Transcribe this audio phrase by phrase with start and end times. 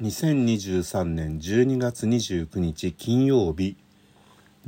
[0.00, 3.76] 2023年12月29日金曜日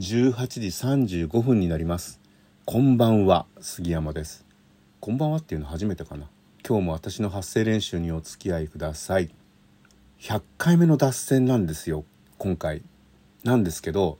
[0.00, 2.18] 18時35分になります。
[2.64, 4.44] こんばんは杉山です。
[4.98, 6.28] こんばんはっていうの初めてかな。
[6.68, 9.30] 今日も私の発声練習にお付き合いください。
[10.18, 12.04] 100回目の脱線なんですよ
[12.36, 12.82] 今回。
[13.44, 14.18] なんですけど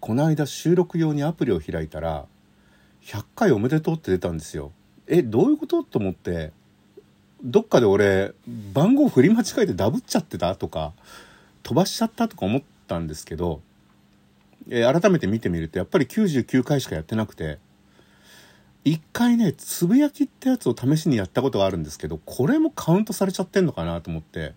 [0.00, 2.26] この間収録用にアプリを開いたら
[3.04, 4.72] 100回おめでとうって出たんですよ。
[5.06, 5.84] えどういうこと？
[5.84, 6.50] と思って
[7.42, 8.32] どっかで俺
[8.72, 10.92] 番号振り間違えてダブっちゃってたとか
[11.62, 13.60] 飛ばしちゃったとか思ったんですけど、
[14.68, 17.58] えー、改めて見てみるとやっぱり99回しかやってなくて
[18.84, 24.54] 一回ねつぶやきってやつを試しにやったことがあるんですけどこれもカウントされちゃってんのかなと思って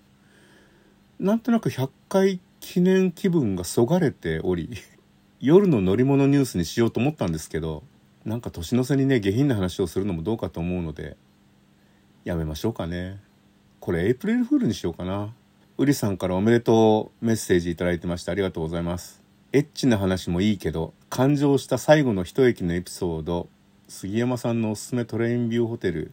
[1.19, 4.69] なんとなく100回記念気分がそがれており
[5.39, 7.83] 夜の乗り物ニュースにしようと思ったんですけど
[8.25, 11.17] なんか年の瀬にね下品な話をするのもどうかと思うので
[12.23, 13.19] やめましょうかね。
[13.79, 15.33] これエイプリルフールにしようかな。
[15.77, 19.23] うりさんからおめでとうメッセージ頂いてましてありがとうございます。
[19.53, 23.49] エッチな話もいいけど感情した最後の一駅のエピソード
[23.87, 26.11] 杉山さんのおすすめトレインビューホテル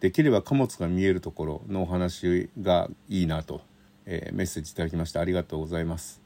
[0.00, 3.60] できれば貨物が見えるところのお話がいいなと、
[4.06, 6.22] えー、メッセージいただきましてありがとうございます。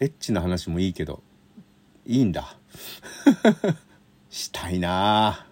[0.00, 1.22] エッチな話もいいけど
[2.06, 2.56] いいんだ。
[4.30, 5.51] したいな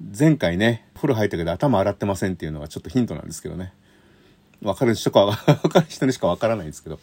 [0.00, 3.72] 前回ね風呂入ったけど頭洗ってませんっていうのはちょっとヒントなんですけどね。
[4.62, 7.00] わかる人か、 わかる人にしかわからないんですけど。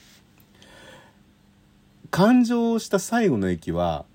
[2.12, 4.06] 環状した最後の駅は、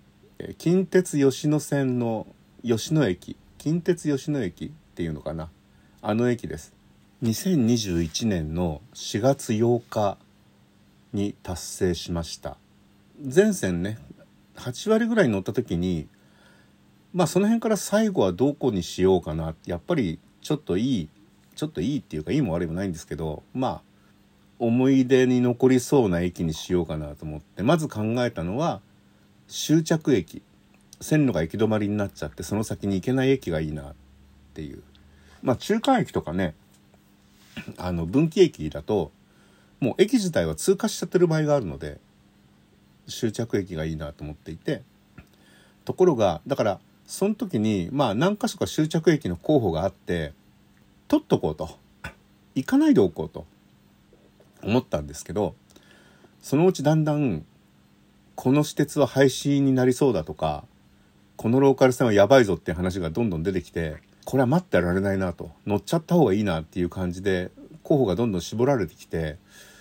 [0.58, 2.26] 近鉄吉野線の
[2.64, 5.50] 吉野駅、近鉄吉野駅っていうのかな。
[6.00, 6.72] あの駅です。
[7.22, 10.18] 2021年の4月8日
[11.12, 12.56] に達成しました。
[13.20, 13.98] 全線ね、
[14.56, 16.08] 8割ぐらい乗った時に
[17.12, 19.54] まあその辺から最後はどこにしようかな。
[19.66, 21.08] やっぱりちょっといい
[21.54, 23.82] ちょっといいっていうかいいも悪いもないんですけどまあ
[24.58, 27.62] 思い出に残りそうな駅にしようかなと思って。
[27.62, 28.80] まず考えたのは
[29.48, 30.42] 終着駅。
[31.00, 33.94] 線路が行き止まりになっちゃってその先に行けない駅がいいなっ
[34.54, 34.82] ていう。
[35.42, 36.54] まあ中間駅とかね
[37.76, 39.10] あの分岐駅だと
[39.80, 41.98] もう駅自体は通過しちゃってる場合があるので
[43.08, 44.82] 終着駅がいいなと思っていて。
[45.84, 46.80] ところがだから
[47.12, 50.32] その時にまあ何か所か終着駅の候補があって
[51.08, 51.76] 取っとこうと。
[52.54, 53.44] 行かないでおこうと。
[54.62, 55.54] 思ったんですけど
[56.40, 57.44] そのうちだんだん
[58.34, 60.64] この私鉄は廃止になりそうだとか
[61.36, 65.50] このローカル線はやばいぞっていう話がどんどん出てきてこれは待ってられないなと。
[65.66, 67.50] 乗っちゃった方がいいなっていう感じで
[67.82, 69.36] 候補がどんどん絞られてきて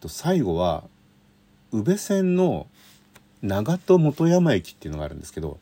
[0.05, 0.83] 最後は
[1.71, 2.67] 宇部線の
[3.41, 5.57] 長門元山駅っていうのがあるんですけど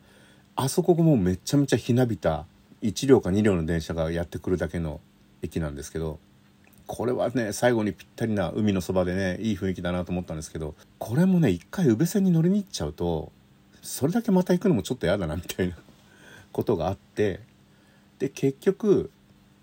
[0.62, 2.44] あそこもうめちゃめちゃひなびた
[2.82, 5.00] 1両か2両の電車がやってくるだけの
[5.40, 6.18] 駅なんですけど
[6.86, 13.32] これはね最後にぴったりな海のそばでねいい雰囲気だなと思ったんですけどこれもね一回宇部線に乗りに行っちゃうと
[13.80, 15.76] それだけまた行くのもちょっと嫌だなみたいな
[16.52, 17.40] ことがあって
[18.18, 19.10] で結局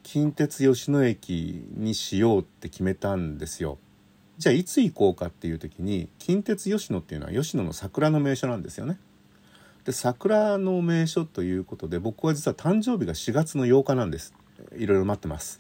[0.01, 3.77] 近鉄吉野駅にしようって決めたんですよ。
[4.39, 8.97] じゃあいつ行こうかっていう時に近鉄吉野っていうのは吉野の桜の名所なんですよね。
[9.87, 14.33] で桜の名所ということで僕は実は誕生日が4月の8日なんです。
[14.75, 15.59] いろいろ待ってます。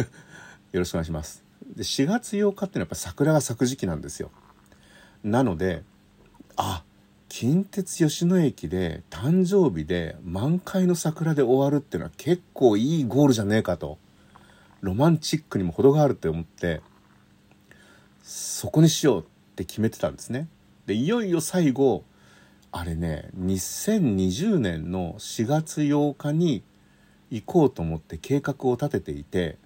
[0.72, 1.44] よろしくお願いします。
[1.76, 4.30] で4月8日ってのはやっぱ桜が咲く時期なんですよ。
[5.22, 5.82] なので
[6.56, 6.82] あ
[7.28, 13.98] 近鉄吉野駅で誕生日で満開の桜で終わるっていうのは結構いいゴールじゃねえかと。
[14.80, 16.80] ロマンチックにも程があるって思って
[18.22, 19.24] そこにしようっ
[19.56, 20.48] て決めてたんですね。
[20.86, 22.04] でいよいよ最後
[22.70, 26.62] あれね2020年の4月8日に
[27.30, 29.58] 行こうと思って計画を立てていて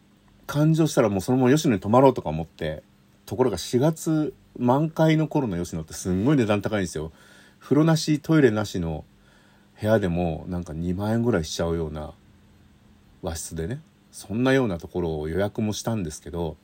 [0.46, 2.82] 勘定したらもうそのまま吉野に泊まろうとか思って
[3.26, 7.12] ところが4月満開の頃の吉野ってすんごい値段高いんですよ。
[7.58, 9.04] 風呂なしトイレなしの
[9.80, 12.12] 部屋でもなんか2万円ぐらいしちゃうような
[13.22, 13.80] 和室でね
[14.10, 16.56] そんなようなところを予約もしたんですけど、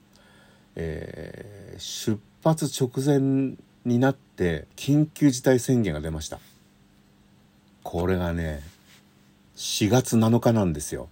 [0.75, 3.57] えー、出発直前
[3.89, 6.39] になって緊急事態宣言が出ました。
[7.83, 8.63] これがね
[9.57, 11.09] 4月7日なんですよ。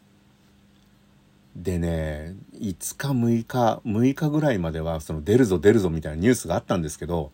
[1.57, 7.33] でね5日6日6日ぐらいまではその出るぞ出るぞみたいなニュースがあったんですけど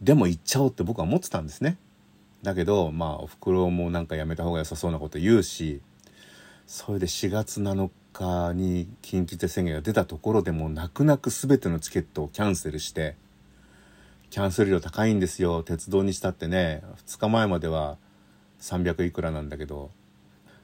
[0.00, 1.76] でも行っちゃおうって僕は思ってたんですね。
[2.42, 5.82] だけどまあおふくろもなんかやめた方が良さそうなこと言うし
[6.66, 13.16] それで4月7日に緊急事態宣言が出たところでも泣く泣く全てのチケットをキャンセルして
[14.30, 15.62] キャンセル料高いんですよ。
[15.64, 16.82] 鉄道にしたってね。
[17.06, 17.98] 2日前までは
[18.60, 19.90] 300いくらなんだけど。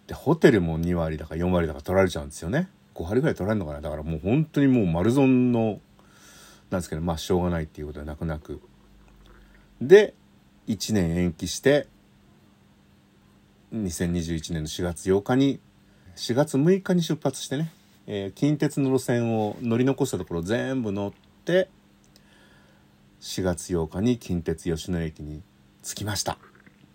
[0.07, 2.69] でホテルも2割だか4割だか取られちゃうんですよね。
[2.95, 3.81] 5割ぐらい取られるのかな。
[3.81, 5.81] だからもう本当にもう丸損の
[6.71, 8.61] なんですけどまあしょうがないっていうことは泣く泣く。
[9.81, 10.15] で
[10.69, 11.89] 1年延期して
[13.75, 15.61] 2021年の4月8日に
[16.15, 17.73] 4月6日に出発してね、
[18.07, 21.13] えー、近鉄の路線を乗り残したところ全部乗っ
[21.45, 21.69] て
[23.27, 25.43] 4月8日に近鉄吉野駅に
[25.83, 26.39] 着きました。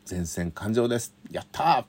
[0.06, 1.14] 全線環状です。
[1.30, 1.86] やった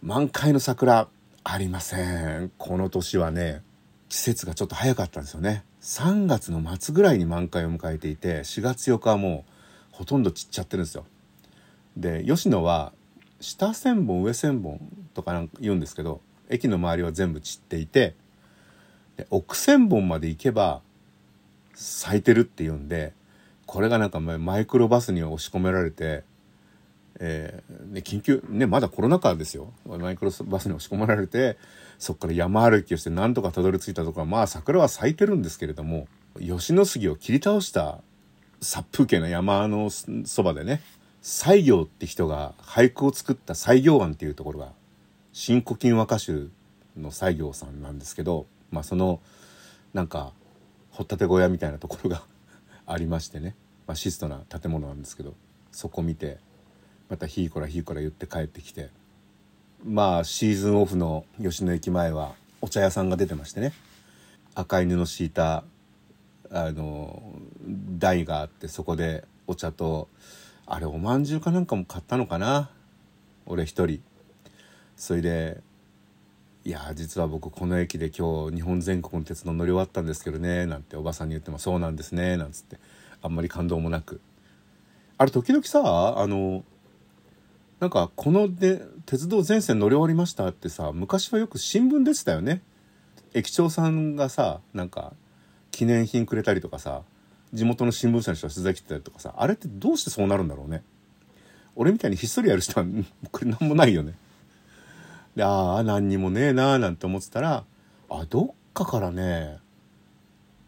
[0.00, 1.06] 満開の桜
[1.44, 1.98] ありませ
[2.38, 2.50] ん。
[2.56, 3.62] この年はね
[4.08, 5.64] 季節がちょっと早かったんですよね。
[5.82, 9.44] 3月の末ぐらいに満開を迎えていて4月8日はも
[9.92, 11.04] うほとんど散っちゃってるんですよ。
[11.94, 12.94] で吉野は
[13.42, 14.80] 下千本上千本
[15.12, 18.14] とかなんか言うんですけど駅の周りは全部散っていて
[19.18, 20.80] で奥千本まで行けば
[21.74, 23.12] 咲いてるっていうんで
[23.76, 26.24] これがなんかマイクロバスに押し込められて、
[27.20, 29.70] えー、ね、緊急ねまだコロナ禍ですよ。
[29.84, 31.58] マイクロバスに押し込められて
[31.98, 36.08] そこから山歩きをしてなんとかたどり着いたところまあ桜は咲いてるんですけれども
[36.40, 37.98] 吉野杉を切り倒した
[38.62, 40.80] 殺風景な山のそばでね
[41.20, 44.72] 西行って人が俳句を作った西行庵っていうところが
[45.34, 46.48] 新古今和歌集
[46.96, 49.20] の西行さんなんですけど、まあ、その
[49.92, 50.32] なんか
[50.92, 52.22] 掘ったて小屋みたいなところが
[52.88, 53.54] ありましてね、
[53.86, 55.34] まあ、質素な建物なんですけど
[55.70, 56.38] そこ見て
[57.08, 58.90] また「ひいこらひいこら」言って帰ってきて
[59.84, 63.72] まあシーズンオフの吉野駅前はお茶屋さんが出てましてね。
[64.54, 65.64] 赤い布敷いた
[66.50, 67.22] あの
[67.98, 70.08] 台があってそこでお茶と
[70.64, 72.70] あれおまんじゅうかなんかも買ったのかな？
[73.44, 74.00] 俺一人。
[74.96, 75.60] それで
[76.64, 82.78] いや実は僕この駅で今日日本全国の鉄道乗り終わったんですけどねなんておばさんに言ってもそうなんですねなんつって。
[83.22, 84.20] あんまり感動もなく。
[85.18, 86.64] あれ時々さあの
[87.80, 92.62] なんかこので鉄道全線乗り終わりましたってさ昔はよく新聞出てたよね。
[93.34, 95.12] 駅長さんがさなんか
[95.70, 97.02] 記念品くれたりとかさ
[97.52, 100.82] 地元の新聞社の人が取材来てたりとかさあれってどうしてそうなるんだろうね。
[101.74, 102.86] 俺みたいにひっそりやる人は
[103.30, 104.14] これ何もないよね。
[105.34, 107.64] でああ何にもねえなーなんて思ってたら
[108.08, 109.58] あどっかからね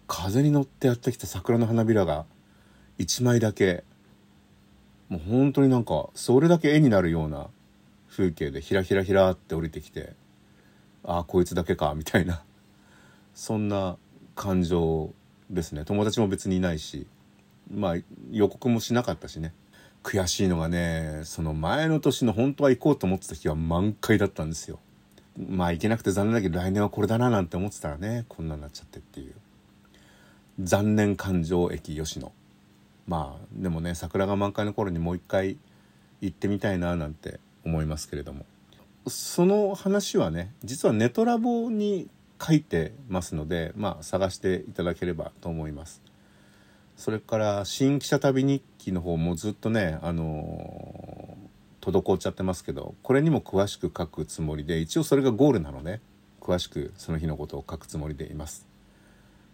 [0.07, 2.27] 風に乗ってやってきた桜の花びらが
[2.99, 3.85] 1枚だけ。
[5.09, 7.47] もう本当になんかそれだけ絵になるような
[8.11, 10.13] 風景でひらひらひらって降りてきて
[11.05, 12.43] ああこいつだけかみたいな。
[13.35, 13.97] そんな
[14.35, 15.13] 感情
[15.51, 15.85] ですね。
[15.85, 17.07] 友達も別にいないし。
[17.73, 17.97] まあ
[18.31, 19.53] 予告もしなかったしね。
[20.03, 24.79] 悔しいのがねその前の年の本当は行こうと思ってた日は満開だったんですよ。
[25.39, 29.35] まあ行けなくて残念だけど来年はこれだななんて思ってたらねこんなになっちゃってっていう。
[30.61, 32.33] 残念感情駅吉野。
[33.09, 35.57] まあでもね桜が満開の頃にもう一回
[36.21, 38.45] 行ってみたいななんて思いますけれども。
[39.07, 42.11] その話はね実はネトラボに
[42.41, 46.03] 書いてますのでまあ探していただければと思います。
[46.97, 51.39] それから新記者旅日記の方もずっとねあの
[51.81, 56.01] 滞っちゃってますけどこれにも詳しく書くつもりで一応それがゴールなので
[56.41, 58.67] 詳しくその日のことを書くつもりでいます。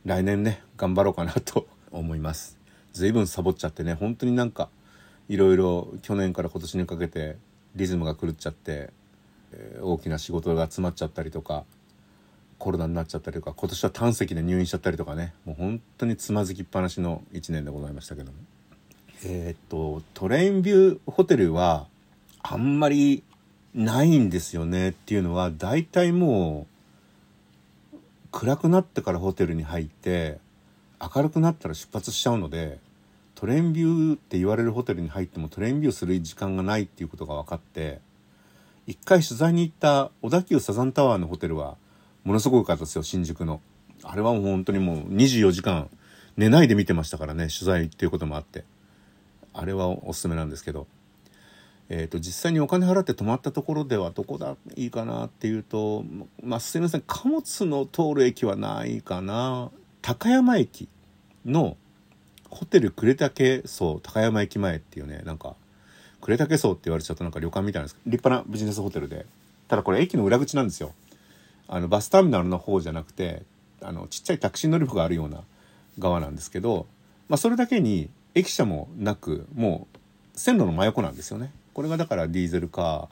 [0.05, 2.64] 来年ね頑張ろうかなと思います。
[2.95, 4.71] 随分サボっちゃってね本当になんか
[5.29, 7.37] いろいろ去年から今年にかけて
[7.75, 8.91] リズムが狂っちゃって、
[9.53, 11.65] えー、大きな仕事が詰まっちゃったりとか
[12.59, 18.39] コロナになっちゃったりとか今年は胆石で入院しちゃったりとかねもう本当につまずきっぱなしの1年でございましたけども。
[19.27, 21.87] えー、っとトレインビューホテルは
[22.43, 23.23] あんまり
[23.75, 26.67] ないんですよねっていうのは大体も
[27.93, 27.99] う
[28.31, 30.39] 暗くなってからホテルに入って
[31.01, 32.79] 明るくなったら出発しちゃうので
[33.45, 38.01] トレンビューって言われるホテルに入ってもトレンビューする時間がないっていうことが分かって
[38.87, 41.77] 一回取材に行った小田急サザンタワーのホテルは
[42.25, 43.61] ものすごく良かったですよ新宿の。
[44.03, 45.91] あれはもう本当にもう24時間
[46.39, 48.65] 寝ないで見てましたからね取材っていうこともあって。
[49.53, 50.87] あれはおすすめなんですけど。
[51.91, 56.03] えーと、実際にお金払って泊まったところではどこだいいかなっていうと
[56.43, 59.71] まあすいません貨物の通る駅はないかな。
[60.01, 60.89] 高山駅
[61.45, 61.77] の
[62.55, 65.57] ホテル呉竹荘高山駅前っていうねなんか
[66.21, 69.27] 呉竹荘って言われちゃうとなんか旅館みたいなんです立派なビジネスホテルで
[69.69, 70.95] ただこれ駅の裏口なんですよ。
[71.67, 73.43] あのバスターミナルの方じゃなくて
[73.81, 75.43] あのちっちゃいタクシー乗り場があるような
[75.99, 76.87] 側なんですけど、
[77.29, 79.99] まあ、それだけに駅舎もなくもう
[80.39, 81.53] 線路の真横なんですよね。
[81.73, 83.09] これがだからディーゼルカ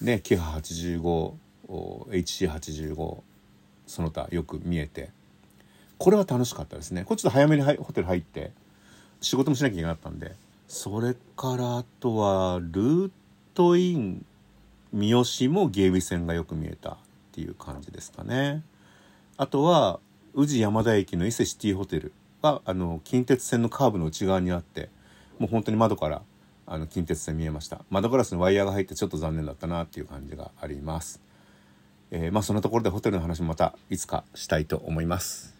[0.00, 3.18] ーねキハ 85HC85
[3.86, 5.10] その他よく見えて
[5.98, 7.04] これは楽しかったですね。
[7.04, 8.52] これちょっと早めにホテル入って
[9.20, 10.34] 仕事もしなきゃいけなかったんで。
[10.68, 13.10] それからあとはルー
[13.54, 14.24] トイン
[14.92, 16.96] 三好も芸備線がよく見えたっ
[17.32, 18.62] ていう感じですかね。
[19.36, 20.00] あとは
[20.34, 22.12] 宇治山田駅の伊勢シティホテル
[22.42, 24.90] があの近鉄線のカーブの内側にあって
[25.38, 26.22] もう本当に窓から
[26.66, 27.84] あの近鉄線見えました。
[27.90, 31.20] 窓ガラスにワイヤーが入ってちょっと残念だったなっていう感じがあります。
[32.10, 35.54] えー、まあそんなところでホテルの話もまたいつかしたいと思います。